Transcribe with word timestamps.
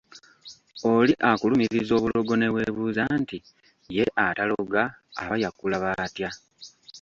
Oli 0.93 1.13
akulumiriza 1.29 1.91
obulogo 1.95 2.33
ne 2.37 2.47
weebuuza 2.53 3.03
nti 3.21 3.37
ye 3.95 4.05
ataloga 4.25 4.83
aba 5.21 5.35
yakulaba 5.43 5.89
atya. 6.05 6.29